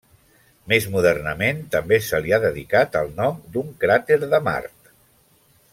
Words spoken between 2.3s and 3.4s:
ha dedicat el nom